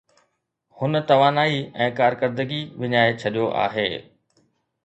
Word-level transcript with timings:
هن 0.77 0.95
توانائي 1.11 1.59
۽ 1.87 1.89
ڪارڪردگي 1.99 2.59
وڃائي 2.85 3.15
ڇڏيو 3.21 3.47
آهي. 3.67 3.89